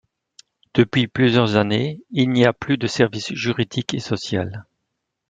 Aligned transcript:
Depuis 0.73 1.07
plusieurs 1.07 1.57
années, 1.57 2.01
il 2.09 2.31
n'y 2.31 2.43
a 2.43 2.53
plus 2.53 2.79
de 2.79 2.87
service 2.87 3.31
juridique 3.35 3.93
et 3.93 3.99
social. 3.99 4.65